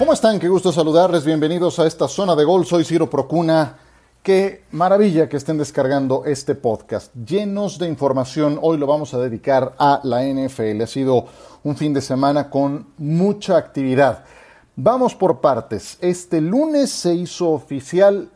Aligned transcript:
¿Cómo 0.00 0.14
están? 0.14 0.38
Qué 0.38 0.48
gusto 0.48 0.72
saludarles. 0.72 1.26
Bienvenidos 1.26 1.78
a 1.78 1.86
esta 1.86 2.08
zona 2.08 2.34
de 2.34 2.42
gol. 2.42 2.64
Soy 2.64 2.84
Ciro 2.84 3.10
Procuna. 3.10 3.76
Qué 4.22 4.64
maravilla 4.70 5.28
que 5.28 5.36
estén 5.36 5.58
descargando 5.58 6.24
este 6.24 6.54
podcast. 6.54 7.14
Llenos 7.14 7.78
de 7.78 7.86
información. 7.86 8.58
Hoy 8.62 8.78
lo 8.78 8.86
vamos 8.86 9.12
a 9.12 9.18
dedicar 9.18 9.74
a 9.78 10.00
la 10.02 10.24
NFL. 10.24 10.80
Ha 10.80 10.86
sido 10.86 11.26
un 11.64 11.76
fin 11.76 11.92
de 11.92 12.00
semana 12.00 12.48
con 12.48 12.86
mucha 12.96 13.58
actividad. 13.58 14.24
Vamos 14.74 15.14
por 15.14 15.42
partes. 15.42 15.98
Este 16.00 16.40
lunes 16.40 16.88
se 16.88 17.12
hizo 17.12 17.50
oficial 17.50 18.30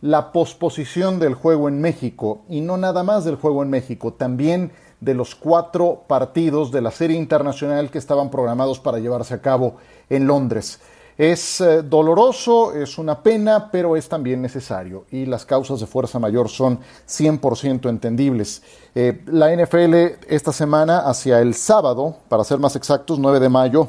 la 0.00 0.30
posposición 0.30 1.18
del 1.18 1.34
juego 1.34 1.68
en 1.68 1.80
México. 1.80 2.42
Y 2.48 2.60
no 2.60 2.76
nada 2.76 3.02
más 3.02 3.24
del 3.24 3.34
juego 3.34 3.64
en 3.64 3.70
México. 3.70 4.12
También 4.12 4.70
de 5.00 5.14
los 5.14 5.34
cuatro 5.34 6.04
partidos 6.06 6.70
de 6.70 6.80
la 6.80 6.92
serie 6.92 7.16
internacional 7.16 7.90
que 7.90 7.98
estaban 7.98 8.30
programados 8.30 8.78
para 8.78 9.00
llevarse 9.00 9.34
a 9.34 9.42
cabo 9.42 9.78
en 10.10 10.28
Londres. 10.28 10.78
Es 11.18 11.60
eh, 11.60 11.82
doloroso, 11.82 12.72
es 12.72 12.96
una 12.96 13.20
pena, 13.20 13.72
pero 13.72 13.96
es 13.96 14.08
también 14.08 14.40
necesario 14.40 15.04
y 15.10 15.26
las 15.26 15.44
causas 15.44 15.80
de 15.80 15.88
fuerza 15.88 16.20
mayor 16.20 16.48
son 16.48 16.78
100% 17.08 17.88
entendibles. 17.88 18.62
Eh, 18.94 19.24
la 19.26 19.52
NFL 19.52 19.94
esta 20.28 20.52
semana, 20.52 21.00
hacia 21.00 21.40
el 21.40 21.54
sábado, 21.54 22.18
para 22.28 22.44
ser 22.44 22.60
más 22.60 22.76
exactos, 22.76 23.18
9 23.18 23.40
de 23.40 23.48
mayo, 23.48 23.88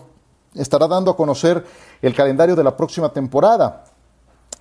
estará 0.55 0.87
dando 0.87 1.11
a 1.11 1.15
conocer 1.15 1.63
el 2.01 2.15
calendario 2.15 2.55
de 2.55 2.63
la 2.63 2.75
próxima 2.75 3.09
temporada. 3.09 3.83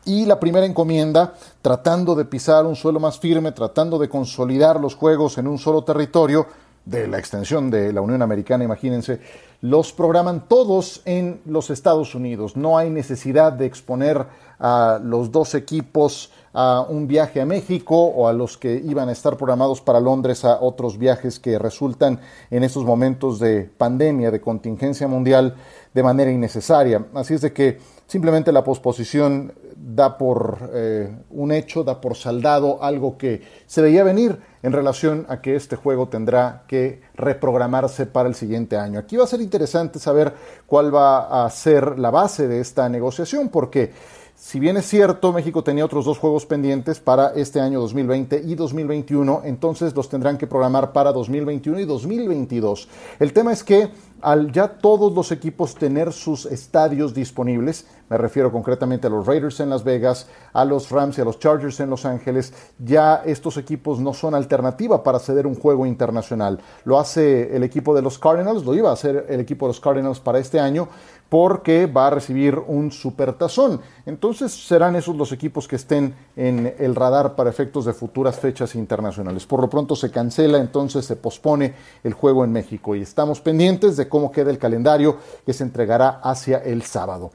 Y 0.04 0.26
la 0.26 0.38
primera 0.38 0.66
encomienda, 0.66 1.32
tratando 1.62 2.14
de 2.14 2.26
pisar 2.26 2.66
un 2.66 2.76
suelo 2.76 3.00
más 3.00 3.18
firme, 3.18 3.52
tratando 3.52 3.98
de 3.98 4.10
consolidar 4.10 4.78
los 4.78 4.94
juegos 4.94 5.38
en 5.38 5.48
un 5.48 5.56
solo 5.56 5.84
territorio, 5.84 6.46
de 6.88 7.06
la 7.06 7.18
extensión 7.18 7.70
de 7.70 7.92
la 7.92 8.00
Unión 8.00 8.22
Americana, 8.22 8.64
imagínense, 8.64 9.20
los 9.60 9.92
programan 9.92 10.48
todos 10.48 11.02
en 11.04 11.40
los 11.44 11.68
Estados 11.70 12.14
Unidos. 12.14 12.56
No 12.56 12.78
hay 12.78 12.88
necesidad 12.90 13.52
de 13.52 13.66
exponer 13.66 14.26
a 14.58 14.98
los 15.02 15.30
dos 15.30 15.54
equipos 15.54 16.32
a 16.54 16.86
un 16.88 17.06
viaje 17.06 17.40
a 17.40 17.46
México 17.46 17.94
o 17.94 18.26
a 18.26 18.32
los 18.32 18.56
que 18.56 18.74
iban 18.74 19.08
a 19.08 19.12
estar 19.12 19.36
programados 19.36 19.80
para 19.80 20.00
Londres 20.00 20.44
a 20.44 20.60
otros 20.60 20.96
viajes 20.96 21.38
que 21.38 21.58
resultan 21.58 22.20
en 22.50 22.64
estos 22.64 22.84
momentos 22.84 23.38
de 23.38 23.70
pandemia, 23.76 24.30
de 24.30 24.40
contingencia 24.40 25.06
mundial, 25.06 25.56
de 25.92 26.02
manera 26.02 26.30
innecesaria. 26.30 27.06
Así 27.14 27.34
es 27.34 27.42
de 27.42 27.52
que 27.52 27.78
simplemente 28.06 28.50
la 28.50 28.64
posposición 28.64 29.52
da 29.80 30.18
por 30.18 30.70
eh, 30.72 31.16
un 31.30 31.52
hecho, 31.52 31.84
da 31.84 32.00
por 32.00 32.16
saldado 32.16 32.82
algo 32.82 33.16
que 33.16 33.42
se 33.66 33.80
veía 33.80 34.02
venir 34.02 34.38
en 34.62 34.72
relación 34.72 35.24
a 35.28 35.40
que 35.40 35.54
este 35.54 35.76
juego 35.76 36.08
tendrá 36.08 36.64
que 36.66 37.00
reprogramarse 37.14 38.06
para 38.06 38.28
el 38.28 38.34
siguiente 38.34 38.76
año. 38.76 38.98
Aquí 38.98 39.16
va 39.16 39.24
a 39.24 39.28
ser 39.28 39.40
interesante 39.40 39.98
saber 39.98 40.34
cuál 40.66 40.94
va 40.94 41.44
a 41.44 41.50
ser 41.50 41.98
la 41.98 42.10
base 42.10 42.48
de 42.48 42.60
esta 42.60 42.88
negociación, 42.88 43.48
porque 43.50 43.92
si 44.40 44.60
bien 44.60 44.76
es 44.76 44.86
cierto, 44.86 45.32
México 45.32 45.64
tenía 45.64 45.84
otros 45.84 46.04
dos 46.04 46.18
juegos 46.18 46.46
pendientes 46.46 47.00
para 47.00 47.32
este 47.34 47.60
año 47.60 47.80
2020 47.80 48.42
y 48.44 48.54
2021, 48.54 49.42
entonces 49.44 49.94
los 49.96 50.08
tendrán 50.08 50.38
que 50.38 50.46
programar 50.46 50.92
para 50.92 51.12
2021 51.12 51.80
y 51.80 51.84
2022. 51.84 52.88
El 53.18 53.32
tema 53.32 53.52
es 53.52 53.64
que 53.64 53.90
al 54.22 54.52
ya 54.52 54.68
todos 54.68 55.12
los 55.12 55.32
equipos 55.32 55.74
tener 55.74 56.12
sus 56.12 56.46
estadios 56.46 57.14
disponibles, 57.14 57.86
me 58.08 58.16
refiero 58.16 58.50
concretamente 58.50 59.06
a 59.06 59.10
los 59.10 59.26
Raiders 59.26 59.60
en 59.60 59.70
Las 59.70 59.84
Vegas, 59.84 60.26
a 60.52 60.64
los 60.64 60.90
Rams 60.90 61.18
y 61.18 61.20
a 61.20 61.24
los 61.24 61.38
Chargers 61.38 61.80
en 61.80 61.90
Los 61.90 62.04
Ángeles, 62.04 62.52
ya 62.78 63.22
estos 63.26 63.56
equipos 63.56 64.00
no 64.00 64.14
son 64.14 64.34
alternativa 64.34 65.02
para 65.02 65.18
ceder 65.18 65.46
un 65.46 65.54
juego 65.54 65.84
internacional. 65.84 66.60
Lo 66.84 66.98
hace 66.98 67.54
el 67.54 67.62
equipo 67.62 67.94
de 67.94 68.02
los 68.02 68.18
Cardinals, 68.18 68.64
lo 68.64 68.74
iba 68.74 68.90
a 68.90 68.94
hacer 68.94 69.26
el 69.28 69.40
equipo 69.40 69.66
de 69.66 69.70
los 69.70 69.80
Cardinals 69.80 70.20
para 70.20 70.38
este 70.38 70.58
año, 70.58 70.88
porque 71.28 71.86
va 71.86 72.06
a 72.06 72.10
recibir 72.10 72.58
un 72.58 72.90
supertazón. 72.90 73.80
Entonces 74.06 74.52
serán 74.52 74.96
esos 74.96 75.16
los 75.16 75.32
equipos 75.32 75.68
que 75.68 75.76
estén 75.76 76.14
en 76.36 76.74
el 76.78 76.94
radar 76.94 77.36
para 77.36 77.50
efectos 77.50 77.84
de 77.84 77.92
futuras 77.92 78.38
fechas 78.38 78.74
internacionales. 78.74 79.46
Por 79.46 79.60
lo 79.60 79.68
pronto 79.68 79.94
se 79.94 80.10
cancela, 80.10 80.58
entonces 80.58 81.04
se 81.04 81.16
pospone 81.16 81.74
el 82.02 82.14
juego 82.14 82.44
en 82.44 82.52
México 82.52 82.94
y 82.94 83.02
estamos 83.02 83.40
pendientes 83.40 83.96
de 83.96 84.07
cómo 84.08 84.32
queda 84.32 84.50
el 84.50 84.58
calendario 84.58 85.16
que 85.44 85.52
se 85.52 85.64
entregará 85.64 86.20
hacia 86.22 86.58
el 86.58 86.82
sábado. 86.82 87.30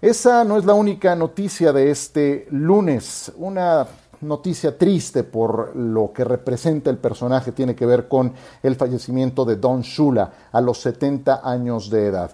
Esa 0.00 0.44
no 0.44 0.58
es 0.58 0.64
la 0.64 0.74
única 0.74 1.16
noticia 1.16 1.72
de 1.72 1.90
este 1.90 2.46
lunes. 2.50 3.32
Una 3.36 3.86
noticia 4.20 4.76
triste 4.76 5.24
por 5.24 5.74
lo 5.76 6.12
que 6.12 6.24
representa 6.24 6.90
el 6.90 6.98
personaje 6.98 7.52
tiene 7.52 7.74
que 7.74 7.86
ver 7.86 8.08
con 8.08 8.32
el 8.62 8.76
fallecimiento 8.76 9.44
de 9.44 9.56
Don 9.56 9.82
Shula 9.82 10.32
a 10.52 10.60
los 10.60 10.80
70 10.80 11.40
años 11.42 11.90
de 11.90 12.06
edad. 12.06 12.30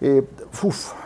Eh, 0.00 0.26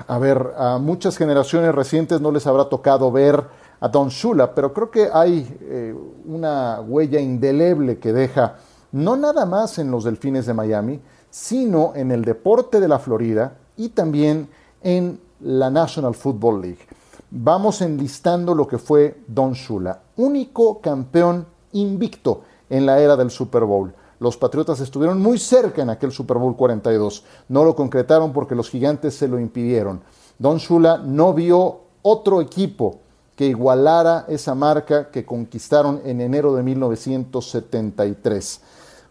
a 0.06 0.18
ver, 0.18 0.54
a 0.56 0.78
muchas 0.78 1.16
generaciones 1.16 1.74
recientes 1.74 2.20
no 2.20 2.30
les 2.30 2.46
habrá 2.46 2.68
tocado 2.68 3.12
ver 3.12 3.44
a 3.80 3.88
Don 3.88 4.08
Shula, 4.08 4.54
pero 4.54 4.72
creo 4.72 4.90
que 4.90 5.08
hay 5.12 5.58
eh, 5.62 5.94
una 6.26 6.80
huella 6.80 7.20
indeleble 7.20 7.98
que 7.98 8.12
deja 8.12 8.56
no 8.92 9.16
nada 9.16 9.44
más 9.44 9.78
en 9.78 9.90
los 9.90 10.04
delfines 10.04 10.46
de 10.46 10.54
Miami, 10.54 11.00
sino 11.40 11.92
en 11.94 12.10
el 12.10 12.24
deporte 12.24 12.80
de 12.80 12.88
la 12.88 12.98
Florida 12.98 13.58
y 13.76 13.90
también 13.90 14.48
en 14.82 15.20
la 15.40 15.70
National 15.70 16.16
Football 16.16 16.62
League. 16.62 16.84
Vamos 17.30 17.80
enlistando 17.80 18.56
lo 18.56 18.66
que 18.66 18.76
fue 18.76 19.20
Don 19.28 19.52
Shula, 19.52 20.00
único 20.16 20.80
campeón 20.80 21.46
invicto 21.72 22.42
en 22.68 22.86
la 22.86 22.98
era 22.98 23.14
del 23.16 23.30
Super 23.30 23.62
Bowl. 23.62 23.94
Los 24.18 24.36
Patriotas 24.36 24.80
estuvieron 24.80 25.22
muy 25.22 25.38
cerca 25.38 25.80
en 25.80 25.90
aquel 25.90 26.10
Super 26.10 26.38
Bowl 26.38 26.56
42. 26.56 27.22
No 27.48 27.62
lo 27.62 27.76
concretaron 27.76 28.32
porque 28.32 28.56
los 28.56 28.68
gigantes 28.68 29.14
se 29.14 29.28
lo 29.28 29.38
impidieron. 29.38 30.00
Don 30.40 30.58
Shula 30.58 30.98
no 30.98 31.34
vio 31.34 31.82
otro 32.02 32.40
equipo 32.40 32.98
que 33.36 33.46
igualara 33.46 34.24
esa 34.26 34.56
marca 34.56 35.12
que 35.12 35.24
conquistaron 35.24 36.00
en 36.04 36.20
enero 36.20 36.56
de 36.56 36.64
1973. 36.64 38.60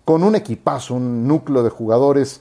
Con 0.08 0.24
un 0.24 0.38
equipazo, 0.38 0.94
un 0.94 1.28
núcleo 1.28 1.64
de 1.64 1.70
jugadores 1.70 2.40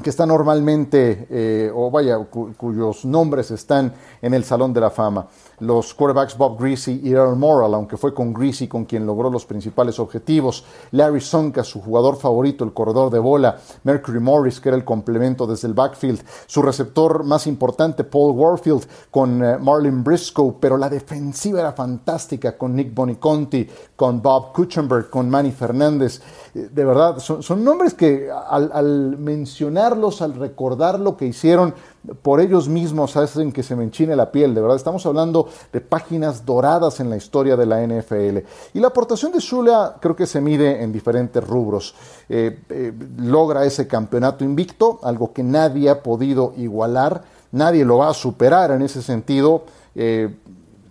que 0.00 0.08
está 0.08 0.24
normalmente, 0.24 1.26
eh, 1.30 1.68
o 1.74 1.90
vaya, 1.90 2.16
cuyos 2.56 3.04
nombres 3.04 3.50
están 3.50 3.92
en 4.22 4.34
el 4.34 4.44
Salón 4.44 4.72
de 4.72 4.82
la 4.82 4.90
Fama. 4.90 5.26
Los 5.58 5.94
quarterbacks 5.94 6.36
Bob 6.36 6.60
Greasy 6.60 7.00
y 7.02 7.12
Earl 7.12 7.36
Morrall, 7.36 7.74
aunque 7.74 7.96
fue 7.96 8.12
con 8.12 8.32
Greasy 8.32 8.68
con 8.68 8.84
quien 8.84 9.06
logró 9.06 9.30
los 9.30 9.46
principales 9.46 9.98
objetivos. 9.98 10.64
Larry 10.90 11.20
Sonka, 11.20 11.64
su 11.64 11.80
jugador 11.80 12.16
favorito, 12.16 12.64
el 12.64 12.72
corredor 12.72 13.10
de 13.10 13.18
bola. 13.18 13.58
Mercury 13.84 14.20
Morris, 14.20 14.60
que 14.60 14.68
era 14.68 14.76
el 14.76 14.84
complemento 14.84 15.46
desde 15.46 15.68
el 15.68 15.74
backfield. 15.74 16.22
Su 16.46 16.62
receptor 16.62 17.24
más 17.24 17.46
importante, 17.46 18.04
Paul 18.04 18.32
Warfield, 18.36 18.86
con 19.10 19.42
eh, 19.42 19.58
Marlon 19.58 20.04
Briscoe. 20.04 20.56
Pero 20.60 20.76
la 20.76 20.88
defensiva 20.88 21.60
era 21.60 21.72
fantástica 21.72 22.56
con 22.56 22.74
Nick 22.74 22.94
Boniconti, 22.94 23.68
con 23.94 24.20
Bob 24.20 24.52
Kuchenberg, 24.52 25.08
con 25.10 25.28
Manny 25.30 25.52
Fernández. 25.52 26.20
Eh, 26.54 26.68
de 26.72 26.84
verdad, 26.84 27.18
son, 27.18 27.64
nombres 27.64 27.94
que 27.94 28.30
al 28.30 29.16
mencionar 29.18 29.96
al 30.20 30.34
recordar 30.34 31.00
lo 31.00 31.16
que 31.16 31.26
hicieron 31.26 31.74
por 32.22 32.40
ellos 32.40 32.68
mismos, 32.68 33.16
hacen 33.16 33.52
que 33.52 33.62
se 33.62 33.76
me 33.76 33.84
enchine 33.84 34.16
la 34.16 34.30
piel, 34.30 34.54
de 34.54 34.60
verdad. 34.60 34.76
Estamos 34.76 35.04
hablando 35.06 35.48
de 35.72 35.80
páginas 35.80 36.44
doradas 36.44 37.00
en 37.00 37.10
la 37.10 37.16
historia 37.16 37.56
de 37.56 37.66
la 37.66 37.86
NFL. 37.86 38.38
Y 38.74 38.80
la 38.80 38.88
aportación 38.88 39.32
de 39.32 39.40
Shula 39.40 39.96
creo 40.00 40.14
que 40.14 40.26
se 40.26 40.40
mide 40.40 40.82
en 40.82 40.92
diferentes 40.92 41.42
rubros. 41.46 41.94
Eh, 42.28 42.60
eh, 42.68 42.92
logra 43.18 43.64
ese 43.64 43.86
campeonato 43.86 44.44
invicto, 44.44 45.00
algo 45.02 45.32
que 45.32 45.42
nadie 45.42 45.90
ha 45.90 46.02
podido 46.02 46.54
igualar, 46.56 47.22
nadie 47.52 47.84
lo 47.84 47.98
va 47.98 48.10
a 48.10 48.14
superar 48.14 48.70
en 48.70 48.82
ese 48.82 49.02
sentido. 49.02 49.64
Eh, 49.94 50.34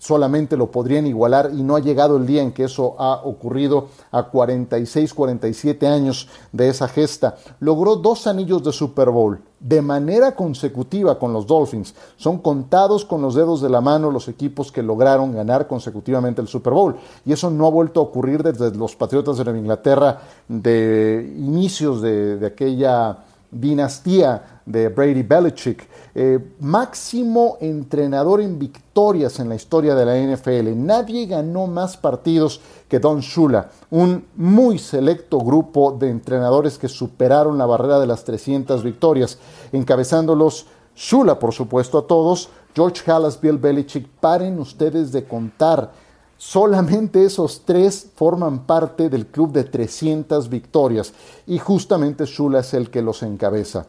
solamente 0.06 0.56
lo 0.56 0.70
podrían 0.70 1.08
igualar 1.08 1.50
y 1.52 1.64
no 1.64 1.76
ha 1.76 1.80
llegado 1.80 2.18
el 2.18 2.28
día 2.28 2.44
en 2.44 2.52
que 2.52 2.66
eso 2.66 2.96
ha 3.00 3.22
ocurrido 3.24 3.88
a 4.12 4.24
46, 4.24 5.14
47 5.14 5.88
años 5.88 6.30
de 6.52 6.70
esa 6.70 6.88
gesta. 6.88 7.38
Logró 7.60 7.96
dos 7.96 8.28
anillos 8.28 8.64
de 8.64 8.72
Super 8.72 9.10
Bowl 9.10 9.40
de 9.60 9.82
manera 9.82 10.36
consecutiva 10.36 11.18
con 11.18 11.34
los 11.34 11.48
Dolphins. 11.48 11.96
Son 12.18 12.38
contados 12.38 13.04
con 13.04 13.24
los 13.24 13.34
dedos 13.34 13.62
de 13.62 13.70
la 13.70 13.82
mano 13.82 14.12
los 14.12 14.28
equipos 14.28 14.72
que 14.72 14.84
lograron 14.84 15.34
ganar 15.34 15.68
consecutivamente 15.68 16.40
el 16.40 16.48
Super 16.48 16.74
Bowl. 16.74 16.98
Y 17.26 17.34
eso 17.34 17.50
no 17.50 17.66
ha 17.66 17.72
vuelto 17.72 18.00
a 18.00 18.04
ocurrir 18.04 18.44
desde 18.44 18.78
los 18.78 18.96
Patriotas 18.96 19.38
de 19.38 19.44
Nueva 19.44 19.60
Inglaterra 19.60 20.22
de 20.48 21.34
inicios 21.36 22.04
de, 22.04 22.38
de 22.38 22.46
aquella 22.46 23.18
dinastía 23.60 24.62
de 24.66 24.90
Brady 24.90 25.24
Belichick. 25.24 25.88
Eh, 26.14 26.40
máximo 26.60 27.58
entrenador 27.60 28.42
en 28.42 28.58
victorias 28.58 29.40
en 29.40 29.50
la 29.50 29.56
historia 29.56 29.96
de 29.96 30.06
la 30.06 30.18
NFL. 30.18 30.76
Nadie 30.76 31.26
ganó 31.26 31.68
más 31.68 31.98
partidos 31.98 32.62
que 32.88 33.00
Don 33.00 33.20
Shula, 33.20 33.70
un 33.92 34.26
muy 34.36 34.80
selecto 34.80 35.40
grupo 35.40 35.92
de 35.92 36.10
entrenadores 36.10 36.78
que 36.78 36.88
superaron 36.88 37.58
la 37.58 37.66
barrera 37.66 38.00
de 38.00 38.08
las 38.08 38.24
300 38.24 38.84
victorias, 38.84 39.38
encabezándolos 39.72 40.68
Shula, 40.96 41.40
por 41.40 41.54
supuesto, 41.54 41.98
a 41.98 42.08
todos, 42.08 42.50
George 42.74 43.10
Halas, 43.10 43.40
Bill 43.40 43.58
Belichick. 43.58 44.08
Paren 44.20 44.60
ustedes 44.60 45.12
de 45.12 45.26
contar. 45.26 45.92
Solamente 46.38 47.24
esos 47.24 47.64
tres 47.64 48.08
forman 48.16 48.66
parte 48.66 49.10
del 49.10 49.28
club 49.28 49.54
de 49.54 49.64
300 49.64 50.50
victorias 50.50 51.14
y 51.48 51.60
justamente 51.60 52.26
Shula 52.26 52.60
es 52.60 52.74
el 52.74 52.90
que 52.90 53.02
los 53.02 53.24
encabeza. 53.24 53.88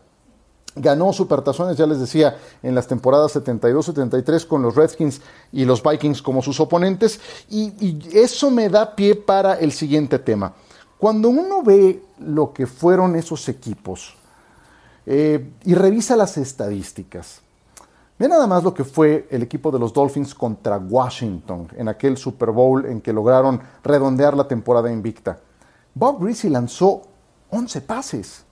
Ganó 0.79 1.13
supertazones, 1.13 1.79
ya 1.79 1.87
les 1.87 1.99
decía, 1.99 2.37
en 2.63 2.75
las 2.75 2.87
temporadas 2.87 3.35
72-73 3.35 4.47
con 4.47 4.61
los 4.63 4.77
Redskins 4.77 5.23
y 5.51 5.65
los 5.65 5.83
Vikings 5.83 6.21
como 6.21 6.43
sus 6.43 6.61
oponentes. 6.61 7.19
Y, 7.49 7.99
eso 8.13 8.51
me 8.51 8.69
da 8.69 8.95
pie 8.95 9.15
para 9.15 9.55
el 9.55 9.73
siguiente 9.73 10.19
tema. 10.19 10.55
Cuando 10.99 11.31
uno 11.31 11.63
ve 11.63 12.03
lo 12.19 12.53
que 12.53 12.67
fueron 12.67 13.17
esos 13.17 13.49
equipos 13.49 14.17
eh, 15.07 15.51
y 15.65 15.75
revisa 15.75 16.15
las 16.15 16.37
estadísticas, 16.37 17.41
ve 18.19 18.29
nada 18.29 18.47
más 18.47 18.65
lo 18.65 18.73
que 18.73 18.85
fue 18.85 19.27
el 19.31 19.43
equipo 19.43 19.71
de 19.71 19.79
los 19.79 19.93
Dolphins 19.93 20.35
contra 20.35 20.79
Washington 20.79 21.69
en 21.77 21.89
aquel 21.89 22.17
Super 22.17 22.51
Bowl 22.51 22.87
en 22.87 23.01
que 23.01 23.13
lograron 23.13 23.61
redondear 23.83 24.37
la 24.37 24.49
temporada 24.49 24.91
invicta. 24.91 25.39
Bob 25.95 26.23
Greasy 26.23 26.49
lanzó 26.49 27.03
11 27.51 27.81
pases. 27.83 28.45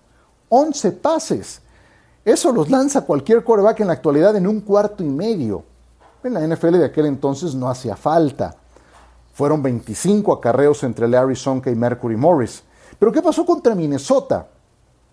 11 0.49 0.93
pases. 0.93 1.61
Eso 2.25 2.53
los 2.53 2.71
lanza 2.71 3.03
cualquier 3.03 3.45
quarterback 3.45 3.81
en 3.81 3.89
la 3.89 3.93
actualidad 3.95 4.37
en 4.37 4.47
un 4.47 4.61
cuarto 4.61 5.03
y 5.03 5.09
medio. 5.09 5.65
En 6.23 6.35
la 6.35 6.47
NFL 6.47 6.79
de 6.79 6.87
aquel 6.87 7.07
entonces 7.07 7.55
no 7.55 7.69
hacía 7.69 7.97
falta. 7.97 8.57
Fueron 9.35 9.63
25 9.63 10.33
acarreos 10.33 10.83
entre 10.85 11.09
Larry 11.09 11.37
Sonka 11.37 11.71
y 11.71 11.75
Mercury 11.75 12.17
Morris. 12.17 12.63
Pero 12.99 13.13
¿qué 13.13 13.21
pasó 13.21 13.45
contra 13.45 13.75
Minnesota? 13.75 14.49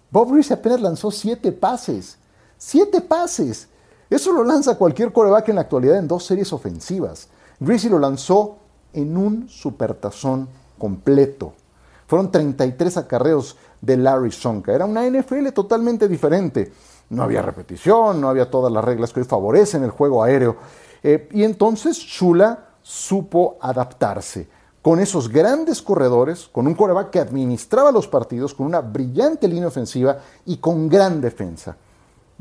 Bob 0.10 0.34
Reese 0.34 0.54
apenas 0.54 0.80
lanzó 0.80 1.12
7 1.12 1.52
pases. 1.52 2.18
7 2.58 3.02
pases. 3.02 3.68
Eso 4.12 4.32
lo 4.32 4.44
lanza 4.44 4.78
cualquier 4.78 5.12
quarterback 5.12 5.50
en 5.50 5.56
la 5.56 5.62
actualidad 5.62 5.98
en 5.98 6.08
dos 6.08 6.24
series 6.24 6.54
ofensivas. 6.54 7.30
Greasy 7.60 7.90
lo 7.90 7.98
lanzó 7.98 8.58
en 8.94 9.18
un 9.18 9.50
supertazón 9.50 10.48
completo. 10.78 11.54
Fueron 12.06 12.30
33 12.30 12.98
acarreos 12.98 13.58
de 13.82 13.98
Larry 13.98 14.32
Sonka. 14.32 14.72
Era 14.72 14.86
una 14.86 15.10
NFL 15.10 15.48
totalmente 15.50 16.08
diferente 16.08 16.72
no 17.12 17.24
había 17.24 17.42
repetición, 17.42 18.22
no 18.22 18.30
había 18.30 18.50
todas 18.50 18.72
las 18.72 18.84
reglas 18.84 19.12
que 19.12 19.20
hoy 19.20 19.26
favorecen 19.26 19.84
el 19.84 19.92
juego 19.92 20.24
aéreo. 20.24 20.56
Eh, 21.04 21.28
y 21.32 21.44
entonces 21.44 21.98
Shula 21.98 22.70
supo 22.82 23.58
adaptarse 23.62 24.48
con 24.82 25.00
esos 25.00 25.30
grandes 25.30 25.82
corredores, 25.82 26.48
con 26.48 26.66
un 26.66 26.74
coreback 26.74 27.12
que 27.12 27.20
administraba 27.20 27.92
los 27.92 28.08
partidos, 28.08 28.54
con 28.54 28.66
una 28.66 28.82
brillante 28.82 29.48
línea 29.48 29.68
ofensiva 29.68 30.18
y 30.46 30.58
con 30.58 30.90
gran 30.90 31.22
defensa. 31.22 31.76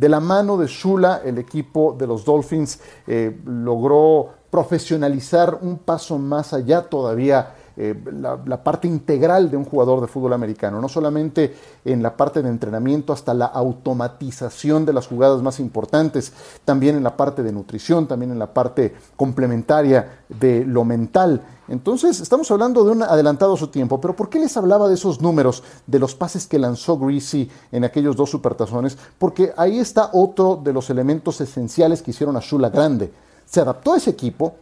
De 0.01 0.09
la 0.09 0.19
mano 0.19 0.57
de 0.57 0.67
Shula, 0.67 1.21
el 1.27 1.37
equipo 1.37 1.95
de 1.99 2.07
los 2.07 2.25
Dolphins 2.25 2.81
eh, 3.07 3.39
logró 3.45 4.31
profesionalizar 4.49 5.59
un 5.61 5.77
paso 5.77 6.19
más 6.19 6.55
allá 6.55 6.89
todavía 6.89 7.55
eh, 7.83 7.95
la, 8.13 8.63
parte 8.63 8.87
integral 8.87 9.51
de 9.51 9.57
un 9.57 9.65
jugador 9.65 10.03
de 10.03 10.07
fútbol 10.07 10.35
americano, 10.35 10.83
no 10.83 10.89
solamente 10.91 11.57
en 11.83 12.03
la 12.03 12.15
parte 12.15 12.43
de 12.43 12.51
entrenamiento 12.51 13.11
hasta 13.15 13.33
la 13.33 13.47
automatización 13.47 14.85
de 14.85 14.93
las 14.93 15.07
jugadas 15.07 15.41
más 15.41 15.61
importantes, 15.61 16.31
también 16.67 16.97
en 16.97 17.03
la 17.03 17.17
parte 17.17 17.43
de 17.43 17.53
nutrición, 17.53 18.07
también 18.07 18.33
en 18.33 18.39
la 18.39 18.53
parte 18.53 18.95
complementaria 19.17 20.25
de 20.29 20.67
lo 20.67 20.85
mental. 20.85 21.41
Entonces, 21.69 22.21
estamos 22.21 22.51
hablando 22.51 22.85
de 22.85 22.91
un 22.91 23.03
adelantado 23.03 23.55
a 23.55 23.57
su 23.57 23.69
tiempo, 23.69 23.99
pero 23.99 24.15
¿por 24.15 24.29
qué 24.29 24.39
les 24.39 24.59
hablaba 24.59 24.87
de 24.87 24.95
esos 24.95 25.23
números, 25.23 25.63
de 25.87 25.99
los 25.99 26.15
pases 26.15 26.47
que 26.47 26.59
lanzó 26.59 26.99
Greasy 26.99 27.51
en 27.73 27.85
aquellos 27.85 28.15
dos 28.15 28.29
supertazones? 28.29 28.99
Porque 29.19 29.55
ahí 29.57 29.79
está 29.79 30.11
otro 30.13 30.61
de 30.63 30.75
los 30.75 30.91
elementos 30.91 31.41
esenciales 31.41 32.03
que 32.03 32.11
hicieron 32.11 32.37
a 32.37 32.41
Shula 32.41 32.69
grande. 32.69 33.11
Se 33.47 33.63
adaptó 33.63 33.95
a 33.95 33.97
ese 33.97 34.11
equipo, 34.11 34.57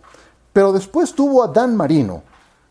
pero 0.53 0.73
después 0.73 1.13
tuvo 1.13 1.43
a 1.43 1.49
Dan 1.49 1.75
Marino, 1.75 2.23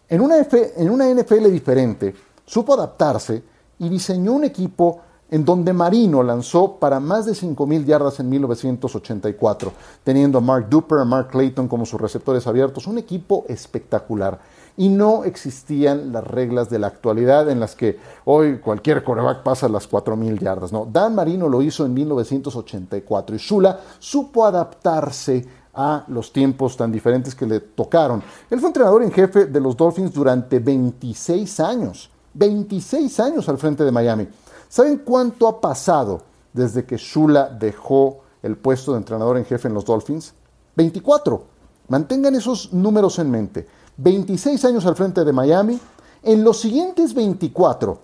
en 0.10 0.22
una, 0.22 1.14
NFL 1.14 1.52
diferente, 1.52 2.16
supo 2.46 2.74
adaptarse 2.74 3.44
y 3.80 3.90
diseñó 3.90 4.34
un 4.34 4.46
equipo 4.46 5.02
en 5.30 5.44
donde 5.44 5.74
Marino 5.74 6.24
lanzó 6.24 6.78
para 6.78 7.02
más 7.02 7.26
de 7.26 7.34
5.000 7.34 7.84
yardas 7.84 8.22
en 8.22 8.30
1984, 8.30 9.74
teniendo 10.06 10.38
a 10.38 10.42
Mark 10.42 10.68
Duper, 10.70 11.00
a 11.00 11.06
Mark 11.06 11.28
Clayton 11.28 11.68
como 11.68 11.86
sus 11.86 12.00
receptores 12.00 12.48
abiertos, 12.48 12.88
un 12.88 12.98
equipo 12.98 13.44
espectacular. 13.50 14.40
Y 14.78 14.88
no 14.88 15.26
existían 15.26 16.14
las 16.14 16.24
reglas 16.24 16.70
de 16.70 16.80
la 16.80 16.88
actualidad 16.88 17.50
en 17.50 17.60
las 17.60 17.76
que 17.76 18.00
hoy 18.24 18.60
cualquier 18.60 19.04
coreback 19.04 19.44
pasa 19.44 19.68
las 19.68 19.90
4.000 19.90 20.40
yardas. 20.40 20.72
No, 20.72 20.88
Dan 20.90 21.16
Marino 21.16 21.50
lo 21.50 21.62
hizo 21.62 21.86
en 21.86 21.94
1984 21.94 23.36
y 23.36 23.40
Shula 23.40 23.80
supo 24.00 24.46
adaptarse 24.46 25.46
a 25.78 26.04
los 26.08 26.34
tiempos 26.34 26.76
tan 26.76 26.92
diferentes 26.92 27.36
que 27.36 27.46
le 27.46 27.60
tocaron. 27.60 28.24
Él 28.50 28.60
fue 28.60 28.70
entrenador 28.70 29.04
en 29.04 29.12
jefe 29.12 29.46
de 29.46 29.60
los 29.62 29.78
Dolphins 29.78 30.12
durante 30.12 30.58
26 30.58 31.60
años. 31.60 32.10
26 32.34 33.20
años 33.20 33.48
al 33.48 33.60
frente 33.60 33.84
de 33.84 33.92
Miami. 33.92 34.28
¿Saben 34.68 34.98
cuánto 34.98 35.48
ha 35.48 35.62
pasado 35.62 36.22
desde 36.52 36.84
que 36.84 36.98
Shula 36.98 37.48
dejó 37.50 38.22
el 38.42 38.58
puesto 38.58 38.92
de 38.92 38.98
entrenador 38.98 39.38
en 39.38 39.46
jefe 39.46 39.68
en 39.68 39.76
los 39.76 39.86
Dolphins? 39.86 40.34
24. 40.76 41.44
Mantengan 41.90 42.34
esos 42.36 42.74
números 42.74 43.20
en 43.20 43.30
mente. 43.30 43.68
26 43.98 44.66
años 44.66 44.86
al 44.88 44.96
frente 44.96 45.24
de 45.24 45.32
Miami. 45.32 45.80
En 46.24 46.44
los 46.44 46.60
siguientes 46.60 47.14
24 47.14 48.00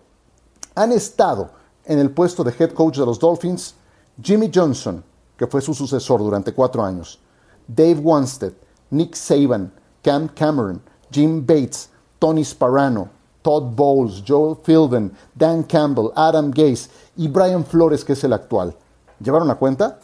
han 0.76 0.92
estado 0.92 1.50
en 1.86 1.98
el 2.00 2.12
puesto 2.12 2.44
de 2.44 2.54
head 2.58 2.72
coach 2.72 2.98
de 2.98 3.06
los 3.06 3.20
Dolphins 3.20 3.76
Jimmy 4.22 4.52
Johnson, 4.54 5.04
que 5.36 5.48
fue 5.48 5.60
su 5.60 5.74
sucesor 5.74 6.20
durante 6.20 6.54
cuatro 6.54 6.84
años, 6.84 7.20
Dave 7.68 8.00
Wanstead, 8.00 8.54
Nick 8.92 9.16
Saban, 9.16 9.72
Cam 10.04 10.30
Cameron, 10.30 10.82
Jim 11.12 11.46
Bates, 11.46 11.90
Tony 12.20 12.44
Sparano, 12.44 13.10
Todd 13.44 13.76
Bowles, 13.76 14.22
Joel 14.22 14.56
Philbin, 14.56 15.12
Dan 15.36 15.64
Campbell, 15.64 16.12
Adam 16.16 16.52
Gase 16.52 16.90
y 17.18 17.28
Brian 17.28 17.66
Flores, 17.66 18.04
que 18.04 18.14
es 18.14 18.24
el 18.24 18.34
actual. 18.34 18.76
¿Llevaron 19.20 19.48
la 19.48 19.56
cuenta? 19.56 20.00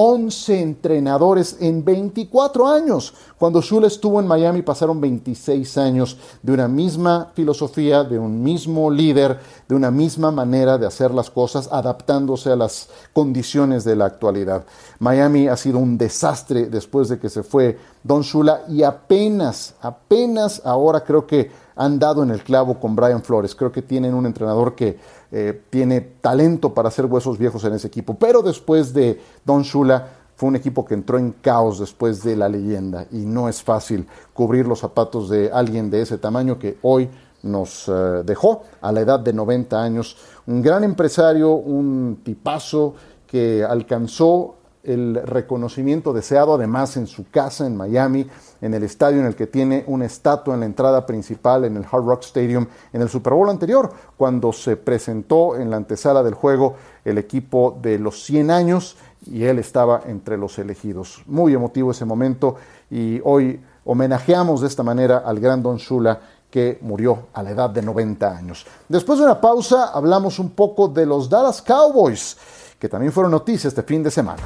11 0.00 0.60
entrenadores 0.60 1.56
en 1.58 1.84
24 1.84 2.68
años. 2.68 3.14
Cuando 3.36 3.60
Shula 3.60 3.88
estuvo 3.88 4.20
en 4.20 4.28
Miami 4.28 4.62
pasaron 4.62 5.00
26 5.00 5.76
años 5.76 6.16
de 6.40 6.52
una 6.52 6.68
misma 6.68 7.32
filosofía, 7.34 8.04
de 8.04 8.16
un 8.16 8.40
mismo 8.40 8.92
líder, 8.92 9.40
de 9.66 9.74
una 9.74 9.90
misma 9.90 10.30
manera 10.30 10.78
de 10.78 10.86
hacer 10.86 11.10
las 11.10 11.30
cosas, 11.30 11.68
adaptándose 11.72 12.52
a 12.52 12.54
las 12.54 12.88
condiciones 13.12 13.82
de 13.82 13.96
la 13.96 14.04
actualidad. 14.04 14.64
Miami 15.00 15.48
ha 15.48 15.56
sido 15.56 15.80
un 15.80 15.98
desastre 15.98 16.66
después 16.66 17.08
de 17.08 17.18
que 17.18 17.28
se 17.28 17.42
fue 17.42 17.76
Don 18.04 18.22
Shula 18.22 18.62
y 18.68 18.84
apenas, 18.84 19.74
apenas 19.80 20.62
ahora 20.64 21.02
creo 21.02 21.26
que 21.26 21.50
han 21.74 21.98
dado 21.98 22.22
en 22.22 22.30
el 22.30 22.42
clavo 22.42 22.78
con 22.78 22.94
Brian 22.94 23.22
Flores. 23.22 23.54
Creo 23.54 23.72
que 23.72 23.82
tienen 23.82 24.14
un 24.14 24.26
entrenador 24.26 24.74
que 24.74 24.98
eh, 25.30 25.62
tiene 25.70 26.00
talento 26.00 26.72
para 26.72 26.88
hacer 26.88 27.06
huesos 27.06 27.38
viejos 27.38 27.64
en 27.64 27.74
ese 27.74 27.86
equipo. 27.86 28.14
Pero 28.14 28.42
después 28.42 28.94
de 28.94 29.20
Don 29.44 29.62
Shula, 29.62 30.08
fue 30.38 30.48
un 30.48 30.56
equipo 30.56 30.84
que 30.84 30.94
entró 30.94 31.18
en 31.18 31.32
caos 31.32 31.80
después 31.80 32.22
de 32.22 32.36
la 32.36 32.48
leyenda 32.48 33.06
y 33.10 33.26
no 33.26 33.48
es 33.48 33.60
fácil 33.60 34.06
cubrir 34.32 34.68
los 34.68 34.78
zapatos 34.78 35.28
de 35.28 35.50
alguien 35.52 35.90
de 35.90 36.02
ese 36.02 36.16
tamaño 36.16 36.60
que 36.60 36.78
hoy 36.82 37.10
nos 37.42 37.88
eh, 37.88 38.22
dejó 38.24 38.62
a 38.80 38.92
la 38.92 39.00
edad 39.00 39.18
de 39.18 39.32
90 39.32 39.82
años. 39.82 40.16
Un 40.46 40.62
gran 40.62 40.84
empresario, 40.84 41.54
un 41.54 42.20
tipazo 42.22 42.94
que 43.26 43.64
alcanzó 43.64 44.57
el 44.84 45.20
reconocimiento 45.24 46.12
deseado, 46.12 46.54
además 46.54 46.96
en 46.96 47.06
su 47.06 47.28
casa 47.30 47.66
en 47.66 47.76
Miami, 47.76 48.26
en 48.60 48.74
el 48.74 48.82
estadio 48.82 49.20
en 49.20 49.26
el 49.26 49.36
que 49.36 49.46
tiene 49.46 49.84
una 49.86 50.06
estatua 50.06 50.54
en 50.54 50.60
la 50.60 50.66
entrada 50.66 51.04
principal 51.06 51.64
en 51.64 51.76
el 51.76 51.84
Hard 51.84 52.04
Rock 52.04 52.22
Stadium 52.22 52.66
en 52.92 53.02
el 53.02 53.08
Super 53.08 53.34
Bowl 53.34 53.50
anterior, 53.50 53.92
cuando 54.16 54.52
se 54.52 54.76
presentó 54.76 55.56
en 55.56 55.70
la 55.70 55.76
antesala 55.76 56.22
del 56.22 56.34
juego 56.34 56.76
el 57.04 57.18
equipo 57.18 57.78
de 57.80 57.98
los 57.98 58.24
100 58.24 58.50
años 58.50 58.96
y 59.26 59.44
él 59.44 59.58
estaba 59.58 60.02
entre 60.06 60.36
los 60.36 60.58
elegidos. 60.58 61.22
Muy 61.26 61.54
emotivo 61.54 61.90
ese 61.90 62.04
momento 62.04 62.56
y 62.90 63.20
hoy 63.24 63.60
homenajeamos 63.84 64.60
de 64.60 64.68
esta 64.68 64.82
manera 64.82 65.18
al 65.18 65.40
gran 65.40 65.62
Don 65.62 65.76
Shula 65.76 66.20
que 66.50 66.78
murió 66.80 67.26
a 67.34 67.42
la 67.42 67.50
edad 67.50 67.70
de 67.70 67.82
90 67.82 68.36
años. 68.36 68.66
Después 68.88 69.18
de 69.18 69.24
una 69.26 69.40
pausa 69.40 69.88
hablamos 69.92 70.38
un 70.38 70.50
poco 70.50 70.88
de 70.88 71.04
los 71.04 71.28
Dallas 71.28 71.60
Cowboys, 71.60 72.36
que 72.78 72.88
también 72.88 73.12
fueron 73.12 73.32
noticias 73.32 73.72
este 73.72 73.82
fin 73.82 74.02
de 74.02 74.10
semana. 74.10 74.42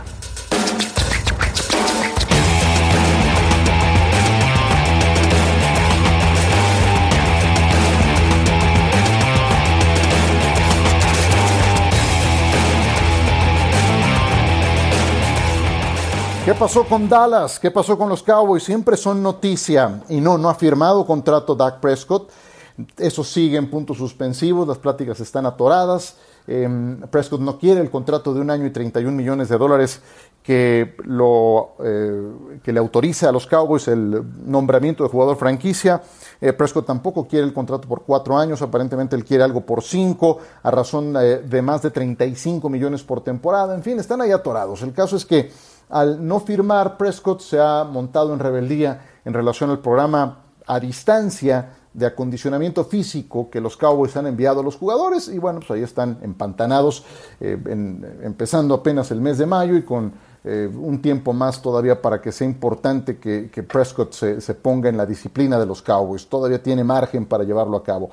¿Qué 16.44 16.54
pasó 16.54 16.84
con 16.84 17.08
Dallas? 17.08 17.60
¿Qué 17.60 17.70
pasó 17.70 17.96
con 17.96 18.08
los 18.08 18.20
Cowboys? 18.22 18.64
Siempre 18.64 18.96
son 18.96 19.22
noticia. 19.22 20.02
Y 20.08 20.20
no, 20.20 20.36
no 20.38 20.48
ha 20.48 20.54
firmado 20.54 21.06
contrato 21.06 21.54
Dak 21.54 21.78
Prescott. 21.78 22.30
Eso 22.96 23.22
sigue 23.22 23.58
en 23.58 23.70
puntos 23.70 23.98
suspensivos, 23.98 24.66
las 24.66 24.78
pláticas 24.78 25.20
están 25.20 25.46
atoradas. 25.46 26.16
Em, 26.46 27.00
Prescott 27.02 27.40
no 27.40 27.58
quiere 27.58 27.80
el 27.80 27.90
contrato 27.90 28.34
de 28.34 28.40
un 28.40 28.50
año 28.50 28.66
y 28.66 28.70
31 28.70 29.16
millones 29.16 29.48
de 29.48 29.58
dólares 29.58 30.00
que, 30.42 30.96
lo, 31.04 31.74
eh, 31.84 32.60
que 32.62 32.72
le 32.72 32.80
autoriza 32.80 33.28
a 33.28 33.32
los 33.32 33.46
Cowboys 33.46 33.86
el 33.88 34.22
nombramiento 34.44 35.04
de 35.04 35.10
jugador 35.10 35.36
franquicia. 35.36 36.02
Eh, 36.40 36.52
Prescott 36.52 36.86
tampoco 36.86 37.28
quiere 37.28 37.46
el 37.46 37.52
contrato 37.52 37.86
por 37.86 38.02
cuatro 38.02 38.36
años, 38.36 38.60
aparentemente 38.60 39.14
él 39.14 39.24
quiere 39.24 39.44
algo 39.44 39.60
por 39.60 39.82
cinco, 39.82 40.38
a 40.62 40.70
razón 40.70 41.12
de, 41.12 41.42
de 41.42 41.62
más 41.62 41.82
de 41.82 41.90
35 41.90 42.68
millones 42.68 43.02
por 43.02 43.22
temporada. 43.22 43.74
En 43.74 43.82
fin, 43.82 44.00
están 44.00 44.20
ahí 44.20 44.32
atorados. 44.32 44.82
El 44.82 44.92
caso 44.92 45.16
es 45.16 45.24
que 45.24 45.50
al 45.88 46.26
no 46.26 46.40
firmar, 46.40 46.96
Prescott 46.96 47.40
se 47.40 47.60
ha 47.60 47.84
montado 47.84 48.32
en 48.32 48.40
rebeldía 48.40 49.02
en 49.24 49.34
relación 49.34 49.70
al 49.70 49.78
programa 49.78 50.38
a 50.66 50.80
distancia 50.80 51.81
de 51.94 52.06
acondicionamiento 52.06 52.84
físico 52.84 53.50
que 53.50 53.60
los 53.60 53.76
Cowboys 53.76 54.16
han 54.16 54.26
enviado 54.26 54.60
a 54.60 54.62
los 54.62 54.76
jugadores 54.76 55.28
y 55.28 55.38
bueno, 55.38 55.60
pues 55.60 55.70
ahí 55.72 55.82
están 55.82 56.18
empantanados, 56.22 57.04
eh, 57.40 57.58
empezando 58.22 58.74
apenas 58.74 59.10
el 59.10 59.20
mes 59.20 59.38
de 59.38 59.46
mayo 59.46 59.76
y 59.76 59.82
con 59.82 60.12
eh, 60.44 60.68
un 60.74 61.00
tiempo 61.00 61.32
más 61.32 61.62
todavía 61.62 62.02
para 62.02 62.20
que 62.20 62.32
sea 62.32 62.46
importante 62.46 63.18
que, 63.18 63.62
Prescott 63.62 64.12
se, 64.12 64.54
ponga 64.54 64.88
en 64.88 64.96
la 64.96 65.06
disciplina 65.06 65.58
de 65.58 65.66
los 65.66 65.82
Cowboys. 65.82 66.26
Todavía 66.26 66.60
tiene 66.60 66.82
margen 66.82 67.26
para 67.26 67.44
llevarlo 67.44 67.76
a 67.76 67.84
cabo. 67.84 68.10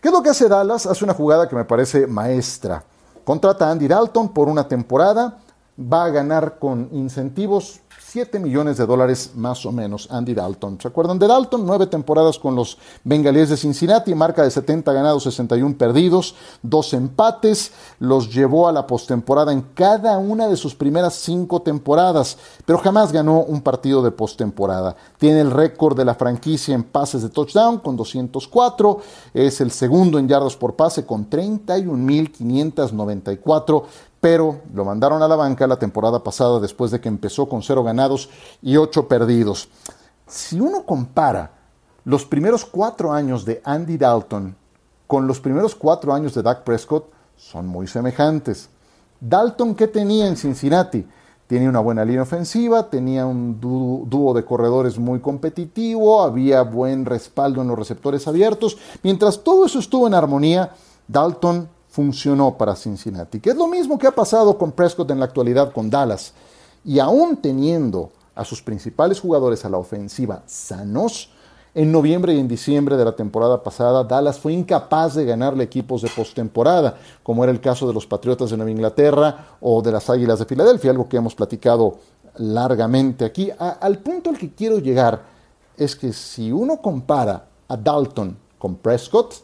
¿Qué 0.00 0.08
es 0.08 0.14
lo 0.14 0.22
que 0.22 0.30
hace 0.30 0.48
Dallas? 0.48 0.86
Hace 0.86 1.04
una 1.04 1.14
jugada 1.14 1.48
que 1.48 1.56
me 1.56 1.64
parece 1.64 2.06
maestra. 2.06 2.84
Contrata 3.24 3.68
a 3.68 3.72
Andy 3.72 3.88
Dalton 3.88 4.32
por 4.32 4.48
una 4.48 4.68
temporada, 4.68 5.38
va 5.80 6.04
a 6.04 6.10
ganar 6.10 6.58
con 6.58 6.88
incentivos 6.92 7.80
7 8.04 8.40
millones 8.40 8.76
de 8.76 8.84
dólares 8.84 9.30
más 9.36 9.64
o 9.64 9.72
menos 9.72 10.06
Andy 10.10 10.34
Dalton. 10.34 10.78
¿Se 10.80 10.88
acuerdan 10.88 11.18
de 11.18 11.26
Dalton? 11.26 11.64
Nueve 11.64 11.86
temporadas 11.86 12.38
con 12.38 12.54
los 12.54 12.76
Bengalíes 13.04 13.48
de 13.48 13.56
Cincinnati, 13.56 14.14
marca 14.14 14.42
de 14.42 14.50
70 14.50 14.92
ganados, 14.92 15.22
61 15.22 15.78
perdidos, 15.78 16.34
dos 16.62 16.92
empates, 16.92 17.72
los 18.00 18.34
llevó 18.34 18.68
a 18.68 18.72
la 18.72 18.86
postemporada 18.86 19.52
en 19.52 19.62
cada 19.74 20.18
una 20.18 20.48
de 20.48 20.56
sus 20.56 20.74
primeras 20.74 21.14
cinco 21.14 21.62
temporadas, 21.62 22.36
pero 22.66 22.78
jamás 22.78 23.12
ganó 23.12 23.40
un 23.40 23.62
partido 23.62 24.02
de 24.02 24.10
postemporada. 24.10 24.94
Tiene 25.18 25.40
el 25.40 25.50
récord 25.50 25.96
de 25.96 26.04
la 26.04 26.14
franquicia 26.14 26.74
en 26.74 26.82
pases 26.82 27.22
de 27.22 27.30
touchdown 27.30 27.78
con 27.78 27.96
204, 27.96 28.98
es 29.32 29.60
el 29.60 29.70
segundo 29.70 30.18
en 30.18 30.28
yardas 30.28 30.56
por 30.56 30.76
pase 30.76 31.06
con 31.06 31.30
31.594 31.30 33.84
pero 34.22 34.60
lo 34.72 34.84
mandaron 34.84 35.20
a 35.24 35.26
la 35.26 35.34
banca 35.34 35.66
la 35.66 35.80
temporada 35.80 36.22
pasada 36.22 36.60
después 36.60 36.92
de 36.92 37.00
que 37.00 37.08
empezó 37.08 37.48
con 37.48 37.60
cero 37.60 37.82
ganados 37.82 37.91
y 38.60 38.76
ocho 38.76 39.08
perdidos. 39.08 39.68
Si 40.26 40.60
uno 40.60 40.84
compara 40.84 41.50
los 42.04 42.24
primeros 42.24 42.64
cuatro 42.64 43.12
años 43.12 43.44
de 43.44 43.60
Andy 43.64 43.96
Dalton 43.96 44.56
con 45.06 45.26
los 45.26 45.40
primeros 45.40 45.74
cuatro 45.74 46.12
años 46.12 46.34
de 46.34 46.42
Dak 46.42 46.64
Prescott, 46.64 47.10
son 47.36 47.66
muy 47.66 47.86
semejantes. 47.86 48.68
Dalton, 49.20 49.74
¿qué 49.74 49.86
tenía 49.88 50.26
en 50.26 50.36
Cincinnati? 50.36 51.06
Tenía 51.46 51.68
una 51.68 51.80
buena 51.80 52.04
línea 52.04 52.22
ofensiva, 52.22 52.88
tenía 52.88 53.26
un 53.26 53.60
dúo 53.60 54.32
de 54.32 54.44
corredores 54.44 54.98
muy 54.98 55.20
competitivo, 55.20 56.22
había 56.22 56.62
buen 56.62 57.04
respaldo 57.04 57.60
en 57.60 57.68
los 57.68 57.78
receptores 57.78 58.26
abiertos. 58.26 58.78
Mientras 59.02 59.44
todo 59.44 59.66
eso 59.66 59.78
estuvo 59.78 60.06
en 60.06 60.14
armonía, 60.14 60.72
Dalton 61.06 61.68
funcionó 61.90 62.56
para 62.56 62.74
Cincinnati, 62.74 63.38
que 63.38 63.50
es 63.50 63.56
lo 63.56 63.66
mismo 63.66 63.98
que 63.98 64.06
ha 64.06 64.12
pasado 64.12 64.56
con 64.56 64.72
Prescott 64.72 65.10
en 65.10 65.18
la 65.18 65.26
actualidad 65.26 65.72
con 65.72 65.90
Dallas. 65.90 66.32
Y 66.84 66.98
aún 66.98 67.36
teniendo 67.36 68.10
a 68.34 68.44
sus 68.44 68.62
principales 68.62 69.20
jugadores 69.20 69.64
a 69.64 69.68
la 69.68 69.78
ofensiva 69.78 70.42
sanos, 70.46 71.30
en 71.74 71.90
noviembre 71.90 72.34
y 72.34 72.38
en 72.38 72.48
diciembre 72.48 72.98
de 72.98 73.04
la 73.04 73.16
temporada 73.16 73.62
pasada, 73.62 74.04
Dallas 74.04 74.38
fue 74.38 74.52
incapaz 74.52 75.14
de 75.14 75.24
ganarle 75.24 75.64
equipos 75.64 76.02
de 76.02 76.10
postemporada, 76.10 76.98
como 77.22 77.44
era 77.44 77.50
el 77.50 77.62
caso 77.62 77.88
de 77.88 77.94
los 77.94 78.06
Patriotas 78.06 78.50
de 78.50 78.58
Nueva 78.58 78.70
Inglaterra 78.70 79.56
o 79.60 79.80
de 79.80 79.90
las 79.90 80.10
Águilas 80.10 80.38
de 80.38 80.44
Filadelfia, 80.44 80.90
algo 80.90 81.08
que 81.08 81.16
hemos 81.16 81.34
platicado 81.34 81.98
largamente 82.36 83.24
aquí. 83.24 83.50
al 83.58 83.98
punto 84.00 84.28
al 84.28 84.36
que 84.36 84.52
quiero 84.52 84.78
llegar 84.80 85.22
es 85.76 85.96
que 85.96 86.12
si 86.12 86.52
uno 86.52 86.82
compara 86.82 87.46
a 87.68 87.76
Dalton 87.76 88.36
con 88.58 88.76
Prescott, 88.76 89.36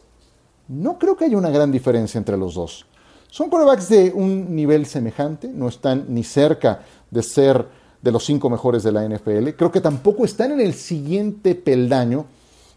no 0.67 0.99
creo 0.99 1.17
que 1.17 1.25
haya 1.25 1.37
una 1.37 1.49
gran 1.49 1.71
diferencia 1.71 2.19
entre 2.19 2.37
los 2.37 2.53
dos. 2.53 2.85
Son 3.31 3.49
quarterbacks 3.49 3.89
de 3.89 4.11
un 4.13 4.55
nivel 4.55 4.87
semejante, 4.87 5.47
no 5.47 5.67
están 5.67 6.05
ni 6.09 6.23
cerca 6.23 6.81
de 7.11 7.21
ser 7.21 7.63
de 8.01 8.11
los 8.11 8.25
cinco 8.25 8.49
mejores 8.49 8.81
de 8.81 8.91
la 8.91 9.07
NFL. 9.07 9.49
Creo 9.49 9.71
que 9.71 9.81
tampoco 9.81 10.25
están 10.25 10.51
en 10.51 10.61
el 10.61 10.73
siguiente 10.73 11.53
peldaño. 11.53 12.25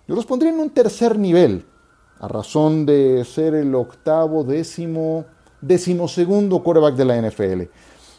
Yo 0.07 0.15
los 0.15 0.27
pondría 0.27 0.53
en 0.53 0.61
un 0.61 0.69
tercer 0.69 1.19
nivel, 1.19 1.65
a 2.21 2.29
razón 2.29 2.85
de 2.85 3.25
ser 3.25 3.55
el 3.55 3.75
octavo, 3.75 4.45
décimo, 4.45 5.25
decimosegundo 5.63 6.63
quarterback 6.63 6.97
de 6.97 7.05
la 7.07 7.17
NFL. 7.23 7.63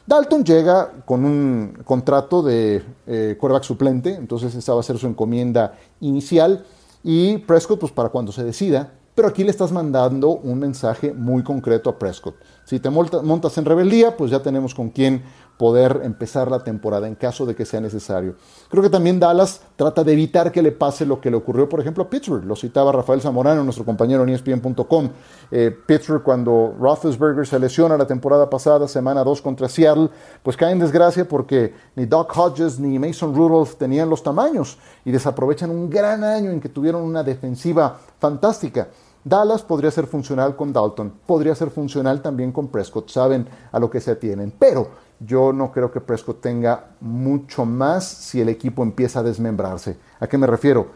Dalton 0.07 0.43
llega 0.43 0.91
con 1.05 1.25
un 1.25 1.77
contrato 1.85 2.41
de 2.41 2.83
eh, 3.05 3.37
quarterback 3.39 3.63
suplente, 3.63 4.15
entonces 4.15 4.55
esa 4.55 4.73
va 4.73 4.79
a 4.79 4.83
ser 4.83 4.97
su 4.97 5.05
encomienda 5.05 5.77
inicial. 5.99 6.65
Y 7.03 7.37
Prescott, 7.39 7.79
pues 7.79 7.91
para 7.91 8.09
cuando 8.09 8.31
se 8.31 8.43
decida, 8.43 8.91
pero 9.15 9.27
aquí 9.27 9.43
le 9.43 9.51
estás 9.51 9.72
mandando 9.72 10.29
un 10.29 10.60
mensaje 10.60 11.13
muy 11.13 11.43
concreto 11.43 11.89
a 11.89 12.00
Prescott. 12.00 12.36
Si 12.65 12.79
te 12.79 12.89
montas 12.89 13.58
en 13.58 13.65
rebeldía, 13.65 14.17
pues 14.17 14.32
ya 14.32 14.41
tenemos 14.41 14.74
con 14.74 14.89
quién 14.89 15.24
poder 15.57 16.01
empezar 16.03 16.50
la 16.50 16.63
temporada 16.63 17.07
en 17.07 17.15
caso 17.15 17.45
de 17.45 17.55
que 17.55 17.65
sea 17.65 17.79
necesario. 17.79 18.36
Creo 18.69 18.81
que 18.81 18.89
también 18.89 19.19
Dallas 19.19 19.62
trata 19.75 20.03
de 20.03 20.13
evitar 20.13 20.51
que 20.51 20.62
le 20.62 20.72
pase 20.72 21.05
lo 21.05 21.22
que 21.22 21.29
le 21.29 21.38
ocurrió, 21.38 21.69
por 21.69 21.79
ejemplo, 21.79 22.03
a 22.03 22.10
Pittsburgh. 22.10 22.43
Lo 22.43 22.55
citaba 22.55 22.91
Rafael 22.91 23.22
Zamorano, 23.22 23.63
nuestro 23.63 23.86
compañero 23.86 24.24
en 24.24 24.29
ESPN.com. 24.29 25.10
Eh, 25.51 25.75
Pittsburgh, 25.86 26.24
cuando 26.24 26.75
Roethlisberger 26.79 27.45
se 27.45 27.60
lesiona 27.60 27.98
la 27.98 28.07
temporada 28.07 28.50
pasada, 28.50 28.88
semana 28.88 29.24
2 29.24 29.41
contra 29.41 29.69
Seattle, 29.69 30.10
pues 30.41 30.57
cae 30.57 30.72
en 30.72 30.79
desgracia 30.79 31.27
porque 31.27 31.74
ni 31.95 32.05
Doc 32.05 32.36
Hodges 32.36 32.79
ni 32.79 32.98
Mason 32.98 33.36
Rudolph 33.36 33.75
tenían 33.75 34.10
los 34.10 34.24
tamaños 34.24 34.77
y 35.05 35.12
desaprovechan 35.12 35.69
un 35.69 35.89
gran 35.89 36.24
año 36.24 36.50
en 36.50 36.60
que 36.60 36.69
tuvieron 36.69 37.03
una 37.03 37.24
defensiva 37.24 37.98
fantástica. 38.19 38.88
Dallas 39.25 39.61
podría 39.61 39.89
ser 39.89 40.05
funcional 40.05 40.55
con 40.55 40.73
Dalton, 40.73 41.13
podría 41.25 41.55
ser 41.55 41.69
funcional 41.69 42.21
también 42.21 42.51
con 42.51 42.67
Prescott, 42.67 43.09
saben 43.09 43.47
a 43.71 43.79
lo 43.79 43.89
que 43.89 44.01
se 44.01 44.11
atienen, 44.11 44.53
pero 44.57 44.89
yo 45.19 45.53
no 45.53 45.71
creo 45.71 45.91
que 45.91 46.01
Prescott 46.01 46.41
tenga 46.41 46.87
mucho 46.99 47.63
más 47.65 48.05
si 48.05 48.41
el 48.41 48.49
equipo 48.49 48.83
empieza 48.83 49.19
a 49.19 49.23
desmembrarse. 49.23 49.97
¿A 50.19 50.27
qué 50.27 50.37
me 50.37 50.47
refiero? 50.47 50.87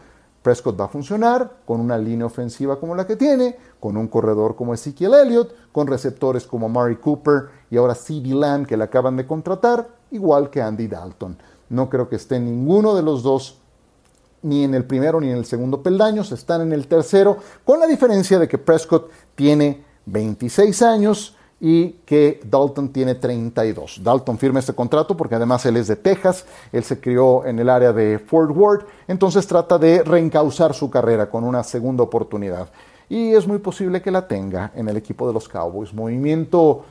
Prescott 0.42 0.78
va 0.78 0.84
a 0.84 0.88
funcionar 0.88 1.58
con 1.64 1.80
una 1.80 1.96
línea 1.96 2.26
ofensiva 2.26 2.78
como 2.78 2.94
la 2.94 3.06
que 3.06 3.16
tiene, 3.16 3.56
con 3.80 3.96
un 3.96 4.08
corredor 4.08 4.56
como 4.56 4.74
Ezekiel 4.74 5.14
Elliott, 5.14 5.52
con 5.72 5.86
receptores 5.86 6.46
como 6.46 6.68
Murray 6.68 6.96
Cooper 6.96 7.48
y 7.70 7.76
ahora 7.76 7.94
CeeDee 7.94 8.34
Lamb 8.34 8.66
que 8.66 8.76
le 8.76 8.84
acaban 8.84 9.16
de 9.16 9.26
contratar, 9.26 9.88
igual 10.10 10.50
que 10.50 10.60
Andy 10.60 10.86
Dalton. 10.86 11.38
No 11.70 11.88
creo 11.88 12.08
que 12.08 12.16
esté 12.16 12.38
ninguno 12.38 12.94
de 12.94 13.02
los 13.02 13.22
dos 13.22 13.58
ni 14.42 14.64
en 14.64 14.74
el 14.74 14.84
primero 14.84 15.20
ni 15.20 15.30
en 15.30 15.38
el 15.38 15.44
segundo 15.44 15.82
peldaño, 15.82 16.24
se 16.24 16.34
están 16.34 16.62
en 16.62 16.72
el 16.72 16.86
tercero, 16.86 17.38
con 17.64 17.80
la 17.80 17.86
diferencia 17.86 18.38
de 18.38 18.48
que 18.48 18.58
Prescott 18.58 19.10
tiene 19.34 19.84
26 20.06 20.82
años 20.82 21.34
y 21.60 21.90
que 22.06 22.40
Dalton 22.44 22.92
tiene 22.92 23.16
32. 23.16 24.00
Dalton 24.02 24.38
firma 24.38 24.60
este 24.60 24.74
contrato 24.74 25.16
porque 25.16 25.34
además 25.34 25.66
él 25.66 25.76
es 25.76 25.88
de 25.88 25.96
Texas, 25.96 26.46
él 26.72 26.84
se 26.84 27.00
crió 27.00 27.44
en 27.44 27.58
el 27.58 27.68
área 27.68 27.92
de 27.92 28.18
Fort 28.18 28.56
Worth, 28.56 28.86
entonces 29.08 29.46
trata 29.46 29.78
de 29.78 30.02
reencauzar 30.02 30.74
su 30.74 30.88
carrera 30.88 31.28
con 31.28 31.44
una 31.44 31.64
segunda 31.64 32.04
oportunidad. 32.04 32.68
Y 33.08 33.32
es 33.32 33.46
muy 33.46 33.58
posible 33.58 34.02
que 34.02 34.10
la 34.10 34.28
tenga 34.28 34.72
en 34.74 34.88
el 34.88 34.96
equipo 34.96 35.26
de 35.26 35.32
los 35.32 35.48
Cowboys. 35.48 35.94
Movimiento 35.94 36.84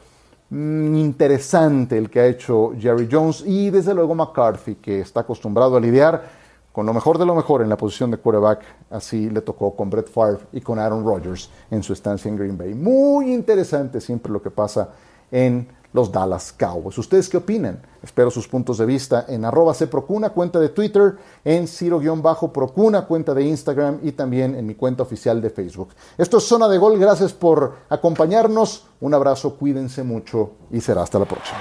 mm, 0.49 0.95
interesante 0.95 1.97
el 1.97 2.09
que 2.09 2.19
ha 2.19 2.25
hecho 2.25 2.73
Jerry 2.77 3.07
Jones 3.09 3.43
y 3.45 3.69
desde 3.69 3.93
luego 3.93 4.15
McCarthy, 4.15 4.75
que 4.75 4.99
está 4.99 5.21
acostumbrado 5.21 5.77
a 5.77 5.79
lidiar 5.79 6.46
con 6.77 6.85
lo 6.85 6.93
mejor 6.93 7.17
de 7.17 7.25
lo 7.25 7.33
mejor 7.33 7.63
en 7.63 7.69
la 7.69 7.75
posición 7.75 8.11
de 8.11 8.17
quarterback. 8.17 8.61
Así 8.91 9.31
le 9.31 9.41
tocó 9.41 9.75
con 9.75 9.89
Brett 9.89 10.11
Favre 10.11 10.41
y 10.53 10.61
con 10.61 10.77
Aaron 10.77 11.03
Rodgers 11.03 11.49
en 11.71 11.81
su 11.81 11.91
estancia 11.91 12.29
en 12.29 12.37
Green 12.37 12.55
Bay. 12.55 12.75
Muy 12.75 13.33
interesante 13.33 13.99
siempre 13.99 14.31
lo 14.31 14.43
que 14.43 14.51
pasa 14.51 14.89
en 15.31 15.67
los 15.91 16.11
Dallas 16.11 16.53
Cowboys. 16.53 16.95
¿Ustedes 16.99 17.29
qué 17.29 17.37
opinan? 17.37 17.81
Espero 18.03 18.29
sus 18.29 18.47
puntos 18.47 18.77
de 18.77 18.85
vista 18.85 19.25
en 19.27 19.43
arroba 19.43 19.73
Procuna, 19.89 20.29
cuenta 20.29 20.59
de 20.59 20.69
Twitter, 20.69 21.15
en 21.43 21.67
Ciro-Procuna, 21.67 23.07
cuenta 23.07 23.33
de 23.33 23.41
Instagram 23.41 23.97
y 24.03 24.11
también 24.11 24.53
en 24.53 24.67
mi 24.67 24.75
cuenta 24.75 25.01
oficial 25.01 25.41
de 25.41 25.49
Facebook. 25.49 25.95
Esto 26.15 26.37
es 26.37 26.43
Zona 26.43 26.67
de 26.67 26.77
Gol, 26.77 26.99
gracias 26.99 27.33
por 27.33 27.73
acompañarnos. 27.89 28.85
Un 29.01 29.15
abrazo, 29.15 29.55
cuídense 29.55 30.03
mucho 30.03 30.51
y 30.69 30.79
será 30.79 31.01
hasta 31.01 31.17
la 31.17 31.25
próxima. 31.25 31.57